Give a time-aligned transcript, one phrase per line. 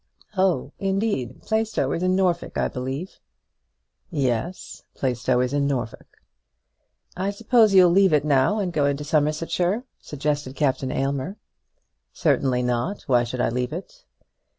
[0.35, 1.43] "Oh, indeed.
[1.43, 3.19] Plaistow is in Norfolk, I believe?"
[4.09, 6.17] "Yes; Plaistow is in Norfolk."
[7.15, 11.37] "I suppose you'll leave it now and go into Somersetshire," suggested Captain Aylmer.
[12.13, 13.03] "Certainly not.
[13.03, 14.03] Why should I leave it?"